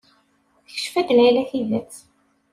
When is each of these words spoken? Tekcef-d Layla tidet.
Tekcef-d 0.65 1.09
Layla 1.17 1.43
tidet. 1.49 1.93